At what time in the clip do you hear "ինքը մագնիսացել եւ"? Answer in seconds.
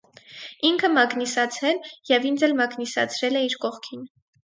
0.69-2.27